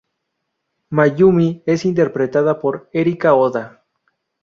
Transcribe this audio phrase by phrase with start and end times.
[0.89, 3.83] Mayumi es interpretada por Erika Oda.